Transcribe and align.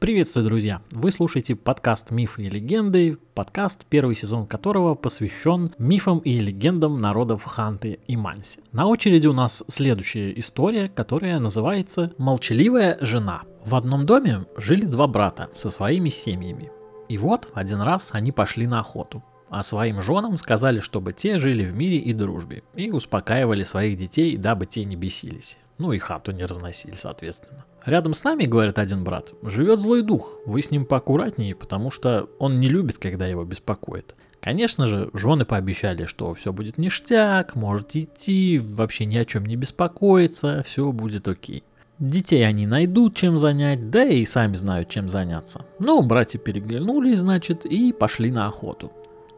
Приветствую, 0.00 0.46
друзья! 0.46 0.80
Вы 0.92 1.10
слушаете 1.10 1.54
подкаст 1.54 2.10
«Мифы 2.10 2.44
и 2.44 2.48
легенды», 2.48 3.18
подкаст, 3.34 3.84
первый 3.84 4.16
сезон 4.16 4.46
которого 4.46 4.94
посвящен 4.94 5.74
мифам 5.76 6.20
и 6.20 6.40
легендам 6.40 7.02
народов 7.02 7.44
Ханты 7.44 7.98
и 8.06 8.16
Манси. 8.16 8.60
На 8.72 8.86
очереди 8.86 9.26
у 9.26 9.34
нас 9.34 9.62
следующая 9.68 10.32
история, 10.38 10.88
которая 10.88 11.38
называется 11.38 12.14
«Молчаливая 12.16 12.96
жена». 13.02 13.42
В 13.66 13.74
одном 13.74 14.06
доме 14.06 14.46
жили 14.56 14.86
два 14.86 15.06
брата 15.06 15.50
со 15.54 15.68
своими 15.68 16.08
семьями. 16.08 16.70
И 17.10 17.18
вот 17.18 17.50
один 17.52 17.82
раз 17.82 18.12
они 18.14 18.32
пошли 18.32 18.66
на 18.66 18.80
охоту 18.80 19.22
а 19.50 19.64
своим 19.64 20.00
женам 20.00 20.38
сказали, 20.38 20.78
чтобы 20.78 21.12
те 21.12 21.38
жили 21.38 21.64
в 21.64 21.74
мире 21.74 21.96
и 21.96 22.12
дружбе, 22.12 22.62
и 22.76 22.90
успокаивали 22.92 23.64
своих 23.64 23.98
детей, 23.98 24.36
дабы 24.36 24.64
те 24.64 24.84
не 24.84 24.94
бесились. 24.94 25.58
Ну 25.76 25.92
и 25.92 25.98
хату 25.98 26.30
не 26.30 26.44
разносили, 26.44 26.94
соответственно. 26.94 27.64
Рядом 27.86 28.14
с 28.14 28.24
нами, 28.24 28.44
говорит 28.44 28.78
один 28.78 29.04
брат, 29.04 29.32
живет 29.42 29.80
злой 29.80 30.02
дух. 30.02 30.38
Вы 30.44 30.62
с 30.62 30.70
ним 30.70 30.84
поаккуратнее, 30.84 31.54
потому 31.54 31.90
что 31.90 32.28
он 32.38 32.60
не 32.60 32.68
любит, 32.68 32.98
когда 32.98 33.26
его 33.26 33.44
беспокоит. 33.44 34.16
Конечно 34.40 34.86
же, 34.86 35.10
жены 35.12 35.44
пообещали, 35.44 36.06
что 36.06 36.32
все 36.34 36.52
будет 36.52 36.78
ништяк, 36.78 37.56
можете 37.56 38.00
идти, 38.00 38.58
вообще 38.58 39.04
ни 39.04 39.16
о 39.16 39.24
чем 39.24 39.44
не 39.44 39.56
беспокоиться, 39.56 40.62
все 40.64 40.90
будет 40.92 41.28
окей. 41.28 41.62
Детей 41.98 42.46
они 42.46 42.66
найдут 42.66 43.14
чем 43.14 43.36
занять, 43.36 43.90
да 43.90 44.04
и 44.04 44.24
сами 44.24 44.54
знают 44.54 44.88
чем 44.88 45.10
заняться. 45.10 45.66
Ну, 45.78 46.02
братья 46.02 46.38
переглянулись, 46.38 47.18
значит, 47.18 47.66
и 47.66 47.92
пошли 47.92 48.30
на 48.30 48.46
охоту. 48.46 48.90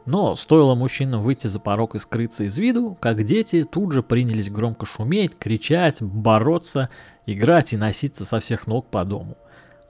Но 0.05 0.35
стоило 0.35 0.75
мужчинам 0.75 1.23
выйти 1.23 1.47
за 1.47 1.61
порог 1.61 1.95
и 1.95 1.99
скрыться 1.99 2.45
из 2.45 2.59
виду, 2.59 2.97
как 3.01 3.23
дети 3.25 3.65
тут 3.65 3.93
же 3.93 4.03
принялись 4.03 4.51
громко 4.51 4.87
шуметь, 4.87 5.39
кричать, 5.39 6.03
бороться, 6.03 6.89
играть 7.27 7.73
и 7.73 7.77
носиться 7.77 8.25
со 8.25 8.41
всех 8.41 8.67
ног 8.67 8.89
по 8.89 9.05
дому. 9.05 9.37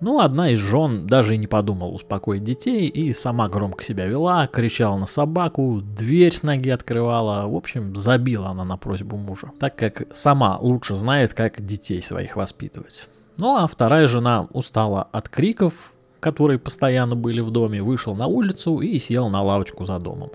Ну, 0.00 0.18
одна 0.18 0.50
из 0.50 0.58
жен 0.58 1.06
даже 1.06 1.36
и 1.36 1.38
не 1.38 1.46
подумала 1.46 1.92
успокоить 1.92 2.42
детей 2.42 2.88
и 2.88 3.12
сама 3.12 3.46
громко 3.46 3.84
себя 3.84 4.06
вела, 4.06 4.48
кричала 4.48 4.96
на 4.96 5.06
собаку, 5.06 5.80
дверь 5.80 6.34
с 6.34 6.42
ноги 6.42 6.70
открывала, 6.70 7.46
в 7.46 7.54
общем, 7.54 7.94
забила 7.94 8.48
она 8.48 8.64
на 8.64 8.76
просьбу 8.76 9.16
мужа, 9.16 9.52
так 9.60 9.76
как 9.76 10.08
сама 10.10 10.58
лучше 10.58 10.96
знает, 10.96 11.34
как 11.34 11.64
детей 11.64 12.02
своих 12.02 12.34
воспитывать. 12.34 13.08
Ну 13.38 13.56
а 13.56 13.68
вторая 13.68 14.08
жена 14.08 14.48
устала 14.52 15.04
от 15.12 15.28
криков, 15.28 15.91
которые 16.22 16.60
постоянно 16.60 17.16
были 17.16 17.40
в 17.40 17.50
доме, 17.50 17.82
вышел 17.82 18.14
на 18.14 18.28
улицу 18.28 18.78
и 18.78 18.96
сел 19.00 19.28
на 19.28 19.42
лавочку 19.42 19.84
за 19.84 19.98
домом. 19.98 20.30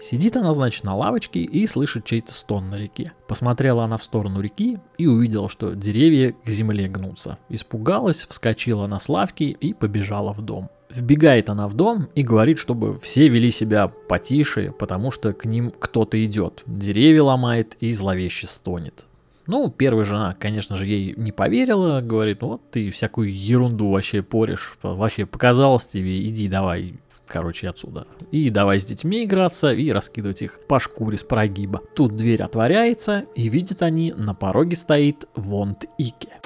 Сидит 0.00 0.36
она, 0.36 0.52
значит, 0.54 0.82
на 0.82 0.96
лавочке 0.96 1.40
и 1.40 1.66
слышит 1.66 2.06
чей-то 2.06 2.32
стон 2.32 2.70
на 2.70 2.76
реке. 2.76 3.12
Посмотрела 3.28 3.84
она 3.84 3.98
в 3.98 4.02
сторону 4.02 4.40
реки 4.40 4.78
и 4.96 5.06
увидела, 5.06 5.50
что 5.50 5.74
деревья 5.74 6.32
к 6.32 6.48
земле 6.48 6.88
гнутся. 6.88 7.38
Испугалась, 7.50 8.26
вскочила 8.26 8.86
на 8.86 8.98
славки 8.98 9.44
и 9.44 9.74
побежала 9.74 10.32
в 10.32 10.40
дом. 10.40 10.70
Вбегает 10.88 11.50
она 11.50 11.68
в 11.68 11.74
дом 11.74 12.08
и 12.14 12.22
говорит, 12.22 12.58
чтобы 12.58 12.98
все 12.98 13.28
вели 13.28 13.50
себя 13.50 13.88
потише, 13.88 14.72
потому 14.78 15.10
что 15.10 15.34
к 15.34 15.44
ним 15.44 15.70
кто-то 15.78 16.24
идет. 16.24 16.62
Деревья 16.66 17.22
ломает 17.22 17.76
и 17.80 17.92
зловеще 17.92 18.46
стонет. 18.46 19.06
Ну, 19.46 19.70
первая 19.70 20.04
жена, 20.04 20.36
конечно 20.38 20.76
же, 20.76 20.86
ей 20.86 21.14
не 21.16 21.30
поверила, 21.30 22.00
говорит, 22.00 22.42
вот 22.42 22.70
ты 22.70 22.90
всякую 22.90 23.32
ерунду 23.32 23.90
вообще 23.90 24.22
порешь, 24.22 24.76
вообще 24.82 25.24
показалось 25.24 25.86
тебе, 25.86 26.26
иди 26.26 26.48
давай, 26.48 26.94
короче, 27.26 27.68
отсюда. 27.68 28.08
И 28.32 28.50
давай 28.50 28.80
с 28.80 28.84
детьми 28.84 29.24
играться 29.24 29.72
и 29.72 29.90
раскидывать 29.90 30.42
их 30.42 30.60
по 30.66 30.80
шкуре 30.80 31.16
с 31.16 31.22
прогиба. 31.22 31.80
Тут 31.94 32.16
дверь 32.16 32.42
отворяется, 32.42 33.24
и 33.36 33.48
видят 33.48 33.82
они, 33.82 34.12
на 34.12 34.34
пороге 34.34 34.74
стоит 34.74 35.28
Вонт 35.36 35.84
Ике. 35.96 36.40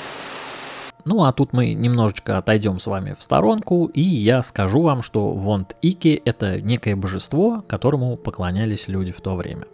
Ну 1.06 1.24
а 1.24 1.32
тут 1.32 1.54
мы 1.54 1.72
немножечко 1.72 2.36
отойдем 2.36 2.78
с 2.78 2.86
вами 2.86 3.14
в 3.18 3.22
сторонку, 3.22 3.86
и 3.86 4.02
я 4.02 4.42
скажу 4.42 4.82
вам, 4.82 5.00
что 5.02 5.32
Вонт 5.32 5.74
Ике 5.80 6.14
это 6.14 6.60
некое 6.60 6.96
божество, 6.96 7.64
которому 7.66 8.18
поклонялись 8.18 8.88
люди 8.88 9.10
в 9.10 9.22
то 9.22 9.34
время. 9.34 9.64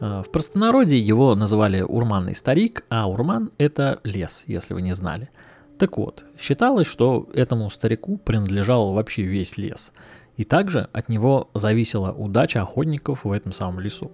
Э, 0.00 0.22
в 0.22 0.30
простонародье 0.30 0.98
его 0.98 1.34
называли 1.34 1.80
Урманный 1.82 2.34
старик, 2.34 2.84
а 2.88 3.08
Урман– 3.08 3.50
это 3.58 4.00
лес, 4.04 4.44
если 4.46 4.74
вы 4.74 4.82
не 4.82 4.94
знали. 4.94 5.30
Так 5.78 5.98
вот, 5.98 6.24
считалось, 6.38 6.86
что 6.86 7.28
этому 7.34 7.68
старику 7.70 8.16
принадлежал 8.18 8.92
вообще 8.92 9.22
весь 9.22 9.58
лес, 9.58 9.92
и 10.36 10.44
также 10.44 10.88
от 10.92 11.08
него 11.08 11.50
зависела 11.54 12.12
удача 12.12 12.62
охотников 12.62 13.24
в 13.24 13.32
этом 13.32 13.52
самом 13.52 13.80
лесу. 13.80 14.10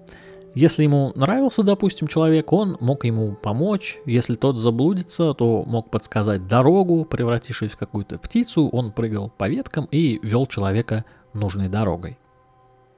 Если 0.54 0.82
ему 0.82 1.12
нравился, 1.15 1.62
допустим, 1.62 2.09
человек, 2.09 2.53
он 2.53 2.76
мог 2.78 3.06
ему 3.06 3.34
помочь. 3.34 3.99
Если 4.04 4.34
тот 4.34 4.59
заблудится, 4.59 5.32
то 5.32 5.64
мог 5.66 5.91
подсказать 5.91 6.47
дорогу, 6.47 7.06
превратившись 7.06 7.72
в 7.72 7.78
какую-то 7.78 8.19
птицу, 8.19 8.69
он 8.69 8.93
прыгал 8.93 9.31
по 9.31 9.49
веткам 9.49 9.88
и 9.91 10.20
вел 10.22 10.47
человека 10.47 11.06
нужной 11.32 11.69
дорогой. 11.69 12.19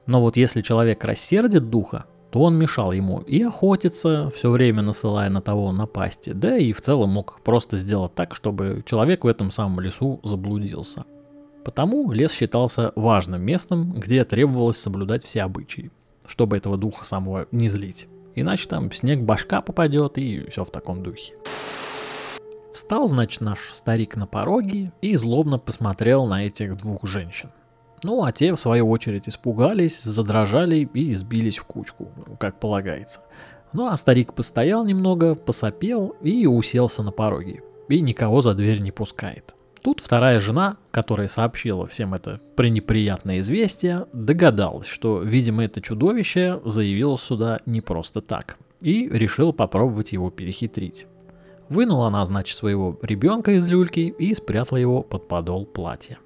Но 0.05 0.19
вот 0.19 0.35
если 0.35 0.61
человек 0.61 1.03
рассердит 1.05 1.69
духа, 1.69 2.05
то 2.35 2.41
он 2.41 2.59
мешал 2.59 2.91
ему 2.91 3.19
и 3.19 3.43
охотиться, 3.43 4.29
все 4.35 4.49
время 4.49 4.81
насылая 4.81 5.29
на 5.29 5.41
того 5.41 5.71
напасти, 5.71 6.31
да 6.31 6.57
и 6.57 6.73
в 6.73 6.81
целом 6.81 7.11
мог 7.11 7.39
просто 7.45 7.77
сделать 7.77 8.13
так, 8.13 8.35
чтобы 8.35 8.83
человек 8.85 9.23
в 9.23 9.27
этом 9.27 9.51
самом 9.51 9.79
лесу 9.79 10.19
заблудился. 10.21 11.05
Потому 11.63 12.11
лес 12.11 12.33
считался 12.33 12.91
важным 12.97 13.41
местом, 13.41 13.93
где 13.93 14.25
требовалось 14.25 14.75
соблюдать 14.75 15.23
все 15.23 15.43
обычаи, 15.43 15.91
чтобы 16.27 16.57
этого 16.57 16.75
духа 16.75 17.05
самого 17.05 17.47
не 17.53 17.69
злить. 17.69 18.09
Иначе 18.35 18.67
там 18.67 18.91
снег 18.91 19.21
башка 19.21 19.61
попадет 19.61 20.17
и 20.17 20.45
все 20.49 20.65
в 20.65 20.71
таком 20.71 21.03
духе. 21.03 21.35
Встал, 22.73 23.07
значит, 23.07 23.39
наш 23.39 23.69
старик 23.71 24.17
на 24.17 24.27
пороге 24.27 24.91
и 24.99 25.15
злобно 25.15 25.57
посмотрел 25.57 26.25
на 26.25 26.45
этих 26.45 26.75
двух 26.75 27.07
женщин. 27.07 27.49
Ну, 28.05 28.23
а 28.23 28.31
те, 28.31 28.53
в 28.53 28.59
свою 28.59 28.87
очередь, 28.91 29.27
испугались, 29.27 30.03
задрожали 30.03 30.87
и 30.93 31.15
сбились 31.15 31.57
в 31.57 31.63
кучку, 31.63 32.11
как 32.39 32.59
полагается. 32.59 33.21
Ну, 33.73 33.87
а 33.87 33.97
старик 33.97 34.35
постоял 34.35 34.85
немного, 34.85 35.33
посопел 35.33 36.15
и 36.21 36.45
уселся 36.45 37.01
на 37.01 37.09
пороге. 37.09 37.63
И 37.89 38.01
никого 38.01 38.41
за 38.41 38.53
дверь 38.53 38.81
не 38.81 38.91
пускает. 38.91 39.55
Тут 39.83 40.01
вторая 40.01 40.39
жена, 40.39 40.77
которая 40.91 41.27
сообщила 41.27 41.87
всем 41.87 42.13
это 42.13 42.39
пренеприятное 42.55 43.39
известие, 43.39 44.05
догадалась, 44.13 44.85
что, 44.85 45.23
видимо, 45.23 45.65
это 45.65 45.81
чудовище 45.81 46.61
заявило 46.63 47.17
сюда 47.17 47.61
не 47.65 47.81
просто 47.81 48.21
так, 48.21 48.57
и 48.81 49.09
решила 49.09 49.51
попробовать 49.51 50.13
его 50.13 50.29
перехитрить. 50.29 51.07
Вынула 51.69 52.07
она, 52.07 52.23
значит, 52.25 52.55
своего 52.55 52.99
ребенка 53.01 53.53
из 53.53 53.65
люльки 53.65 54.13
и 54.19 54.35
спрятала 54.35 54.77
его 54.77 55.01
под 55.01 55.27
подол 55.27 55.65
платья. 55.65 56.19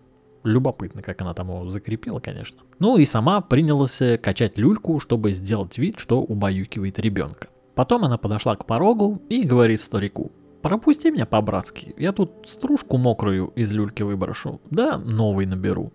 Любопытно, 0.44 1.02
как 1.02 1.22
она 1.22 1.34
там 1.34 1.50
его 1.50 1.70
закрепила, 1.70 2.20
конечно. 2.20 2.60
Ну 2.80 2.98
и 2.98 3.06
сама 3.06 3.42
принялась 3.42 4.02
э, 4.02 4.18
качать 4.18 4.58
люльку, 4.58 5.00
чтобы 5.00 5.34
сделать 5.34 5.78
вид, 5.78 6.00
что 6.00 6.22
убаюкивает 6.22 6.98
ребенка. 7.00 7.50
Потом 7.76 8.06
она 8.06 8.18
подошла 8.18 8.56
к 8.56 8.66
порогу 8.66 9.22
и 9.30 9.44
говорит 9.44 9.82
старику, 9.82 10.32
пропусти 10.62 11.12
меня 11.12 11.26
по-братски, 11.26 11.94
я 11.98 12.12
тут 12.12 12.32
стружку 12.46 12.98
мокрую 12.98 13.52
из 13.56 13.72
люльки 13.72 14.04
выброшу, 14.04 14.60
да 14.70 14.98
новый 14.98 15.46
наберу. 15.46 15.92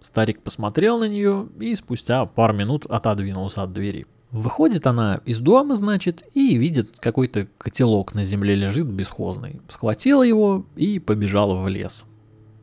Старик 0.00 0.42
посмотрел 0.42 0.98
на 0.98 1.08
нее 1.08 1.48
и 1.58 1.74
спустя 1.74 2.26
пару 2.26 2.52
минут 2.52 2.84
отодвинулся 2.86 3.62
от 3.62 3.72
двери. 3.72 4.06
Выходит 4.30 4.86
она 4.86 5.20
из 5.24 5.40
дома, 5.40 5.76
значит, 5.76 6.24
и 6.34 6.58
видит 6.58 6.96
какой-то 6.98 7.46
котелок 7.56 8.14
на 8.14 8.24
земле 8.24 8.54
лежит 8.54 8.86
бесхозный. 8.86 9.60
Схватила 9.68 10.22
его 10.22 10.66
и 10.76 10.98
побежала 10.98 11.62
в 11.62 11.68
лес. 11.68 12.04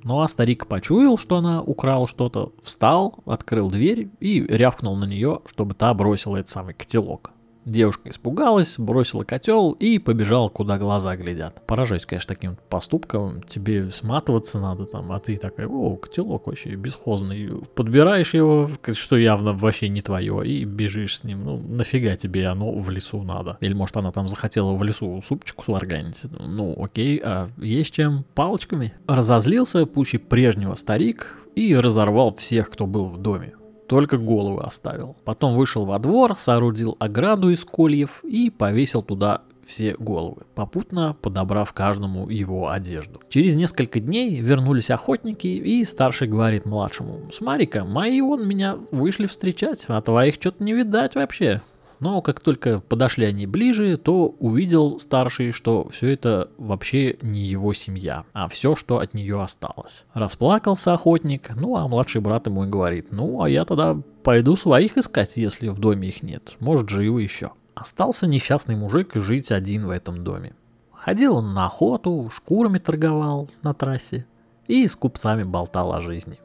Ну 0.03 0.21
а 0.21 0.27
старик 0.27 0.67
почуял, 0.67 1.17
что 1.17 1.37
она 1.37 1.61
украл 1.61 2.07
что-то, 2.07 2.53
встал, 2.61 3.15
открыл 3.25 3.69
дверь 3.69 4.09
и 4.19 4.41
рявкнул 4.41 4.95
на 4.95 5.05
нее, 5.05 5.41
чтобы 5.45 5.75
та 5.75 5.93
бросила 5.93 6.37
этот 6.37 6.49
самый 6.49 6.73
котелок. 6.73 7.31
Девушка 7.65 8.09
испугалась, 8.09 8.75
бросила 8.79 9.23
котел 9.23 9.71
и 9.73 9.99
побежала, 9.99 10.49
куда 10.49 10.79
глаза 10.79 11.15
глядят. 11.15 11.61
Поражаюсь, 11.67 12.05
конечно, 12.05 12.33
таким 12.33 12.57
поступком. 12.69 13.43
Тебе 13.43 13.89
сматываться 13.91 14.59
надо 14.59 14.85
там, 14.85 15.11
а 15.11 15.19
ты 15.19 15.37
такой, 15.37 15.65
о, 15.67 15.95
котелок 15.95 16.47
вообще 16.47 16.75
бесхозный. 16.75 17.61
Подбираешь 17.75 18.33
его, 18.33 18.69
что 18.93 19.15
явно 19.17 19.53
вообще 19.53 19.89
не 19.89 20.01
твое, 20.01 20.47
и 20.47 20.65
бежишь 20.65 21.19
с 21.19 21.23
ним. 21.23 21.43
Ну, 21.43 21.57
нафига 21.57 22.15
тебе 22.15 22.47
оно 22.47 22.71
в 22.71 22.89
лесу 22.89 23.21
надо? 23.23 23.57
Или, 23.61 23.73
может, 23.73 23.95
она 23.95 24.11
там 24.11 24.27
захотела 24.27 24.73
в 24.73 24.83
лесу 24.83 25.21
супчику 25.25 25.63
сварганить? 25.63 26.21
Ну, 26.39 26.75
окей, 26.83 27.21
а 27.23 27.49
есть 27.57 27.93
чем? 27.93 28.25
Палочками? 28.33 28.93
Разозлился 29.07 29.85
пуще 29.85 30.17
прежнего 30.17 30.73
старик 30.73 31.37
и 31.55 31.75
разорвал 31.75 32.33
всех, 32.33 32.71
кто 32.71 32.87
был 32.87 33.05
в 33.05 33.17
доме 33.17 33.53
только 33.91 34.17
головы 34.17 34.61
оставил. 34.63 35.17
Потом 35.25 35.57
вышел 35.57 35.83
во 35.83 35.99
двор, 35.99 36.37
соорудил 36.37 36.95
ограду 36.99 37.49
из 37.49 37.65
кольев 37.65 38.23
и 38.23 38.49
повесил 38.49 39.03
туда 39.03 39.41
все 39.65 39.97
головы, 39.99 40.43
попутно 40.55 41.13
подобрав 41.21 41.73
каждому 41.73 42.29
его 42.29 42.69
одежду. 42.69 43.19
Через 43.27 43.55
несколько 43.55 43.99
дней 43.99 44.39
вернулись 44.39 44.91
охотники, 44.91 45.47
и 45.47 45.83
старший 45.83 46.29
говорит 46.29 46.65
младшему, 46.65 47.19
смотри-ка, 47.33 47.83
мои 47.83 48.21
он 48.21 48.47
меня 48.47 48.77
вышли 48.91 49.25
встречать, 49.25 49.83
а 49.89 50.01
твоих 50.01 50.35
что-то 50.35 50.63
не 50.63 50.71
видать 50.71 51.15
вообще. 51.15 51.61
Но 52.01 52.23
как 52.23 52.39
только 52.39 52.79
подошли 52.79 53.25
они 53.25 53.45
ближе, 53.45 53.95
то 53.95 54.35
увидел 54.39 54.99
старший, 54.99 55.51
что 55.51 55.87
все 55.89 56.11
это 56.11 56.49
вообще 56.57 57.17
не 57.21 57.41
его 57.45 57.73
семья, 57.73 58.25
а 58.33 58.49
все, 58.49 58.75
что 58.75 58.97
от 58.99 59.13
нее 59.13 59.39
осталось. 59.39 60.05
Расплакался 60.15 60.93
охотник, 60.93 61.51
ну 61.55 61.77
а 61.77 61.87
младший 61.87 62.19
брат 62.19 62.47
ему 62.47 62.63
и 62.63 62.67
говорит, 62.67 63.11
ну 63.11 63.43
а 63.43 63.49
я 63.49 63.65
тогда 63.65 63.95
пойду 64.23 64.55
своих 64.55 64.97
искать, 64.97 65.37
если 65.37 65.69
в 65.69 65.79
доме 65.79 66.07
их 66.07 66.23
нет, 66.23 66.55
может 66.59 66.89
живы 66.89 67.21
еще. 67.21 67.51
Остался 67.75 68.25
несчастный 68.25 68.75
мужик 68.75 69.11
жить 69.13 69.51
один 69.51 69.85
в 69.85 69.91
этом 69.91 70.23
доме. 70.23 70.55
Ходил 70.91 71.37
он 71.37 71.53
на 71.53 71.67
охоту, 71.67 72.31
шкурами 72.33 72.79
торговал 72.79 73.47
на 73.61 73.75
трассе 73.75 74.25
и 74.67 74.87
с 74.87 74.95
купцами 74.95 75.43
болтал 75.43 75.93
о 75.93 76.01
жизни. 76.01 76.39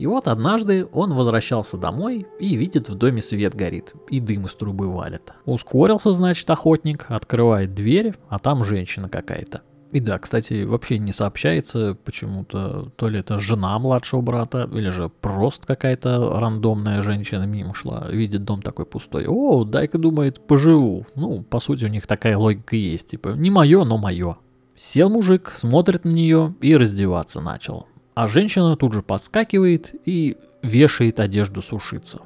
И 0.00 0.06
вот 0.06 0.28
однажды 0.28 0.88
он 0.92 1.12
возвращался 1.12 1.76
домой 1.76 2.26
и 2.38 2.56
видит 2.56 2.88
в 2.88 2.94
доме 2.94 3.20
свет 3.20 3.54
горит, 3.54 3.92
и 4.08 4.18
дым 4.18 4.46
из 4.46 4.54
трубы 4.54 4.88
валит. 4.88 5.34
Ускорился, 5.44 6.12
значит, 6.12 6.48
охотник, 6.48 7.04
открывает 7.10 7.74
дверь, 7.74 8.14
а 8.30 8.38
там 8.38 8.64
женщина 8.64 9.10
какая-то. 9.10 9.60
И 9.92 10.00
да, 10.00 10.18
кстати, 10.18 10.62
вообще 10.62 10.96
не 10.96 11.12
сообщается 11.12 11.98
почему-то, 12.02 12.90
то 12.96 13.10
ли 13.10 13.20
это 13.20 13.36
жена 13.36 13.78
младшего 13.78 14.22
брата, 14.22 14.70
или 14.72 14.88
же 14.88 15.10
просто 15.10 15.66
какая-то 15.66 16.40
рандомная 16.40 17.02
женщина 17.02 17.42
мимо 17.42 17.74
шла, 17.74 18.08
видит 18.08 18.42
дом 18.44 18.62
такой 18.62 18.86
пустой. 18.86 19.26
О, 19.28 19.64
дай-ка, 19.64 19.98
думает, 19.98 20.40
поживу. 20.46 21.04
Ну, 21.14 21.42
по 21.42 21.60
сути, 21.60 21.84
у 21.84 21.88
них 21.88 22.06
такая 22.06 22.38
логика 22.38 22.74
есть, 22.74 23.08
типа, 23.08 23.34
не 23.36 23.50
мое, 23.50 23.84
но 23.84 23.98
мое. 23.98 24.38
Сел 24.74 25.10
мужик, 25.10 25.52
смотрит 25.54 26.06
на 26.06 26.08
нее 26.08 26.54
и 26.62 26.74
раздеваться 26.74 27.42
начал. 27.42 27.86
А 28.20 28.26
женщина 28.26 28.76
тут 28.76 28.92
же 28.92 29.00
подскакивает 29.00 29.94
и 30.04 30.36
вешает 30.62 31.20
одежду 31.20 31.62
сушиться. 31.62 32.20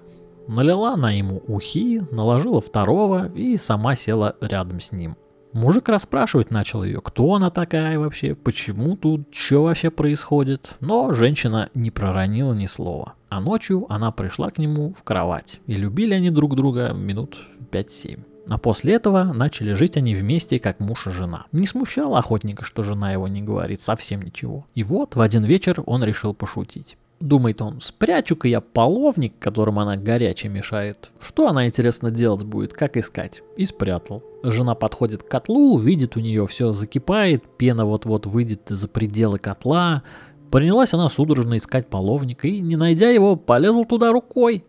Налила 0.48 0.94
она 0.94 1.12
ему 1.12 1.40
ухи, 1.46 2.02
наложила 2.10 2.60
второго 2.60 3.30
и 3.32 3.56
сама 3.56 3.94
села 3.94 4.34
рядом 4.40 4.80
с 4.80 4.90
ним. 4.90 5.16
Мужик 5.52 5.88
расспрашивать 5.88 6.50
начал 6.50 6.82
ее, 6.82 7.00
кто 7.00 7.34
она 7.34 7.50
такая 7.50 7.96
вообще, 7.96 8.34
почему 8.34 8.96
тут, 8.96 9.28
что 9.32 9.62
вообще 9.62 9.92
происходит. 9.92 10.74
Но 10.80 11.12
женщина 11.12 11.70
не 11.74 11.92
проронила 11.92 12.54
ни 12.54 12.66
слова. 12.66 13.14
А 13.28 13.40
ночью 13.40 13.86
она 13.88 14.10
пришла 14.10 14.50
к 14.50 14.58
нему 14.58 14.92
в 14.94 15.04
кровать. 15.04 15.60
И 15.68 15.76
любили 15.76 16.14
они 16.14 16.30
друг 16.30 16.56
друга 16.56 16.92
минут 16.92 17.38
5-7. 17.70 18.18
А 18.48 18.58
после 18.58 18.94
этого 18.94 19.24
начали 19.24 19.72
жить 19.72 19.96
они 19.96 20.14
вместе, 20.14 20.58
как 20.58 20.80
муж 20.80 21.06
и 21.06 21.10
жена. 21.10 21.46
Не 21.52 21.66
смущало 21.66 22.18
охотника, 22.18 22.64
что 22.64 22.82
жена 22.82 23.12
его 23.12 23.26
не 23.28 23.42
говорит 23.42 23.80
совсем 23.80 24.22
ничего. 24.22 24.66
И 24.74 24.84
вот 24.84 25.16
в 25.16 25.20
один 25.20 25.44
вечер 25.44 25.82
он 25.86 26.04
решил 26.04 26.34
пошутить. 26.34 26.96
Думает 27.20 27.62
он, 27.62 27.80
спрячу-ка 27.80 28.48
я 28.48 28.60
половник, 28.60 29.38
которым 29.38 29.78
она 29.78 29.96
горячий 29.96 30.48
мешает. 30.48 31.10
Что 31.20 31.48
она, 31.48 31.66
интересно, 31.66 32.10
делать 32.10 32.44
будет, 32.44 32.74
как 32.74 32.96
искать? 32.96 33.42
И 33.56 33.64
спрятал. 33.64 34.22
Жена 34.42 34.74
подходит 34.74 35.22
к 35.22 35.28
котлу, 35.28 35.78
видит 35.78 36.16
у 36.16 36.20
нее 36.20 36.46
все 36.46 36.72
закипает, 36.72 37.44
пена 37.56 37.86
вот-вот 37.86 38.26
выйдет 38.26 38.62
за 38.66 38.88
пределы 38.88 39.38
котла. 39.38 40.02
Принялась 40.50 40.92
она 40.92 41.08
судорожно 41.08 41.56
искать 41.56 41.88
половник 41.88 42.44
и, 42.44 42.60
не 42.60 42.76
найдя 42.76 43.08
его, 43.08 43.36
полезла 43.36 43.84
туда 43.84 44.12
рукой 44.12 44.64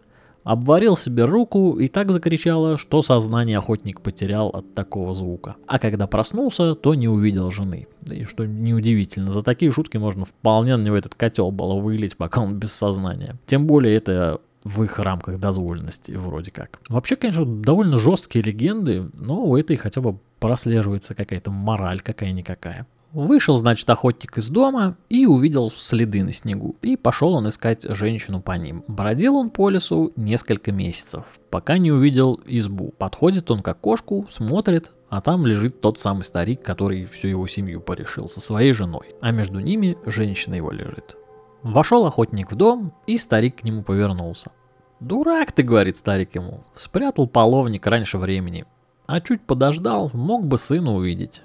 обварил 0.45 0.95
себе 0.95 1.25
руку 1.25 1.77
и 1.77 1.89
так 1.89 2.11
закричала, 2.11 2.77
что 2.77 3.01
сознание 3.01 3.57
охотник 3.57 3.99
потерял 3.99 4.49
от 4.49 4.73
такого 4.73 5.13
звука. 5.13 5.57
А 5.67 5.79
когда 5.79 6.07
проснулся, 6.07 6.75
то 6.75 6.93
не 6.95 7.09
увидел 7.09 7.51
жены. 7.51 7.87
И 8.09 8.23
что 8.23 8.45
неудивительно, 8.45 9.31
за 9.31 9.41
такие 9.41 9.71
шутки 9.71 9.97
можно 9.97 10.23
вполне 10.23 10.77
на 10.77 10.83
него 10.83 10.95
этот 10.95 11.15
котел 11.15 11.51
было 11.51 11.73
вылить, 11.79 12.15
пока 12.15 12.41
он 12.41 12.55
без 12.55 12.71
сознания. 12.71 13.35
Тем 13.47 13.65
более 13.65 13.95
это 13.95 14.39
в 14.63 14.83
их 14.83 14.99
рамках 14.99 15.39
дозволенности 15.39 16.11
вроде 16.11 16.51
как. 16.51 16.79
Вообще, 16.89 17.15
конечно, 17.15 17.45
довольно 17.45 17.97
жесткие 17.97 18.43
легенды, 18.43 19.09
но 19.13 19.43
у 19.43 19.57
этой 19.57 19.75
хотя 19.77 20.01
бы 20.01 20.19
прослеживается 20.39 21.15
какая-то 21.15 21.49
мораль 21.51 22.01
какая-никакая. 22.01 22.85
Вышел, 23.15 23.55
значит, 23.55 23.89
охотник 23.89 24.37
из 24.37 24.49
дома 24.49 24.97
и 25.07 25.25
увидел 25.25 25.69
следы 25.69 26.21
на 26.21 26.33
снегу. 26.33 26.75
И 26.81 26.97
пошел 26.97 27.33
он 27.33 27.47
искать 27.47 27.83
женщину 27.83 28.41
по 28.41 28.51
ним. 28.51 28.83
Бродил 28.89 29.37
он 29.37 29.51
по 29.51 29.69
лесу 29.69 30.11
несколько 30.17 30.73
месяцев, 30.73 31.39
пока 31.49 31.77
не 31.77 31.93
увидел 31.93 32.41
избу. 32.45 32.93
Подходит 32.97 33.49
он 33.49 33.61
к 33.61 33.67
окошку, 33.69 34.25
смотрит, 34.29 34.91
а 35.07 35.21
там 35.21 35.45
лежит 35.45 35.79
тот 35.79 35.97
самый 35.97 36.23
старик, 36.23 36.61
который 36.61 37.05
всю 37.05 37.29
его 37.29 37.47
семью 37.47 37.79
порешил 37.79 38.27
со 38.27 38.41
своей 38.41 38.73
женой. 38.73 39.15
А 39.21 39.31
между 39.31 39.61
ними 39.61 39.97
женщина 40.05 40.55
его 40.55 40.71
лежит. 40.71 41.15
Вошел 41.63 42.05
охотник 42.05 42.51
в 42.51 42.55
дом, 42.55 42.91
и 43.07 43.17
старик 43.17 43.61
к 43.61 43.63
нему 43.63 43.83
повернулся. 43.83 44.51
«Дурак 44.99 45.53
ты»,— 45.53 45.63
говорит 45.63 45.95
старик 45.95 46.35
ему,— 46.35 46.65
спрятал 46.73 47.27
половник 47.27 47.87
раньше 47.87 48.17
времени. 48.17 48.65
А 49.05 49.21
чуть 49.21 49.41
подождал, 49.41 50.11
мог 50.13 50.45
бы 50.45 50.57
сына 50.57 50.93
увидеть. 50.93 51.43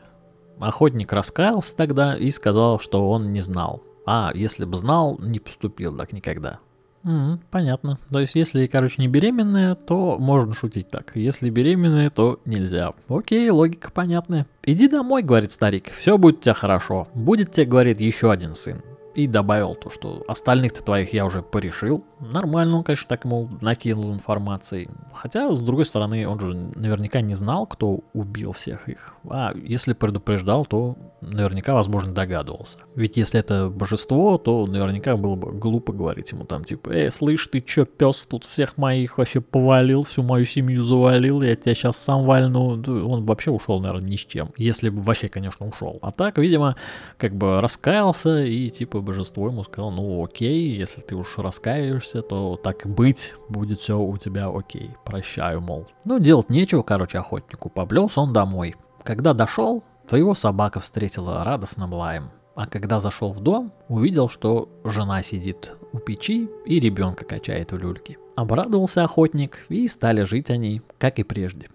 Охотник 0.60 1.12
раскаялся 1.12 1.74
тогда 1.74 2.16
и 2.16 2.30
сказал, 2.30 2.78
что 2.78 3.10
он 3.10 3.32
не 3.32 3.40
знал. 3.40 3.82
А 4.06 4.30
если 4.34 4.64
бы 4.64 4.76
знал, 4.76 5.18
не 5.18 5.38
поступил 5.38 5.96
так 5.96 6.12
никогда. 6.12 6.60
Mm, 7.02 7.38
понятно. 7.50 7.98
То 8.10 8.20
есть, 8.20 8.34
если, 8.34 8.66
короче, 8.66 8.96
не 8.98 9.08
беременная, 9.08 9.74
то 9.74 10.18
можно 10.18 10.52
шутить 10.52 10.90
так. 10.90 11.12
Если 11.14 11.48
беременная, 11.48 12.10
то 12.10 12.40
нельзя. 12.44 12.92
Окей, 13.08 13.48
логика 13.48 13.90
понятная. 13.90 14.46
Иди 14.64 14.86
домой, 14.86 15.22
говорит 15.22 15.50
старик, 15.50 15.90
все 15.96 16.18
будет 16.18 16.38
у 16.38 16.40
тебя 16.42 16.54
хорошо. 16.54 17.08
Будет 17.14 17.52
тебе, 17.52 17.66
говорит, 17.66 18.00
еще 18.00 18.30
один 18.30 18.54
сын 18.54 18.82
и 19.14 19.26
добавил 19.26 19.74
то, 19.74 19.90
что 19.90 20.24
остальных-то 20.28 20.82
твоих 20.82 21.12
я 21.12 21.24
уже 21.24 21.42
порешил. 21.42 22.04
Нормально 22.20 22.78
он, 22.78 22.84
конечно, 22.84 23.08
так 23.08 23.24
ему 23.24 23.48
накинул 23.60 24.12
информации. 24.12 24.88
Хотя, 25.12 25.54
с 25.54 25.60
другой 25.60 25.84
стороны, 25.84 26.28
он 26.28 26.38
же 26.38 26.54
наверняка 26.54 27.20
не 27.20 27.34
знал, 27.34 27.66
кто 27.66 28.00
убил 28.12 28.52
всех 28.52 28.88
их. 28.88 29.14
А 29.28 29.52
если 29.54 29.94
предупреждал, 29.94 30.64
то 30.66 30.96
наверняка, 31.20 31.74
возможно, 31.74 32.12
догадывался. 32.12 32.78
Ведь 32.94 33.16
если 33.16 33.40
это 33.40 33.68
божество, 33.68 34.38
то 34.38 34.66
наверняка 34.66 35.16
было 35.16 35.34
бы 35.34 35.52
глупо 35.52 35.92
говорить 35.92 36.32
ему 36.32 36.44
там, 36.44 36.64
типа, 36.64 36.90
«Эй, 36.90 37.10
слышь, 37.10 37.46
ты 37.46 37.60
чё, 37.60 37.84
пес, 37.84 38.26
тут 38.26 38.44
всех 38.44 38.76
моих 38.78 39.18
вообще 39.18 39.40
повалил, 39.40 40.04
всю 40.04 40.22
мою 40.22 40.44
семью 40.44 40.84
завалил, 40.84 41.42
я 41.42 41.56
тебя 41.56 41.74
сейчас 41.74 41.96
сам 41.96 42.24
вальну». 42.24 42.80
Он 42.86 43.24
вообще 43.24 43.50
ушел, 43.50 43.80
наверное, 43.80 44.08
ни 44.08 44.16
с 44.16 44.20
чем. 44.20 44.52
Если 44.56 44.88
бы 44.88 45.00
вообще, 45.00 45.28
конечно, 45.28 45.66
ушел. 45.66 45.98
А 46.02 46.10
так, 46.10 46.38
видимо, 46.38 46.76
как 47.16 47.34
бы 47.34 47.60
раскаялся 47.60 48.44
и, 48.44 48.70
типа, 48.70 48.99
божество 49.02 49.48
ему 49.48 49.62
сказал, 49.64 49.90
ну 49.90 50.24
окей, 50.24 50.76
если 50.76 51.00
ты 51.00 51.14
уж 51.14 51.38
раскаиваешься, 51.38 52.22
то 52.22 52.56
так 52.56 52.86
быть, 52.86 53.34
будет 53.48 53.78
все 53.78 53.98
у 53.98 54.16
тебя 54.18 54.48
окей, 54.48 54.90
прощаю, 55.04 55.60
мол. 55.60 55.86
Ну, 56.04 56.18
делать 56.18 56.50
нечего, 56.50 56.82
короче, 56.82 57.18
охотнику, 57.18 57.68
поблелся 57.68 58.20
он 58.20 58.32
домой. 58.32 58.74
Когда 59.02 59.32
дошел, 59.32 59.82
то 60.08 60.34
собака 60.34 60.80
встретила 60.80 61.44
радостным 61.44 61.92
лаем. 61.92 62.30
А 62.54 62.66
когда 62.66 63.00
зашел 63.00 63.32
в 63.32 63.40
дом, 63.40 63.72
увидел, 63.88 64.28
что 64.28 64.68
жена 64.84 65.22
сидит 65.22 65.76
у 65.92 65.98
печи 65.98 66.48
и 66.66 66.80
ребенка 66.80 67.24
качает 67.24 67.72
в 67.72 67.78
люльке. 67.78 68.18
Обрадовался 68.36 69.04
охотник, 69.04 69.66
и 69.68 69.86
стали 69.86 70.24
жить 70.24 70.50
они, 70.50 70.82
как 70.98 71.18
и 71.18 71.22
прежде. 71.22 71.68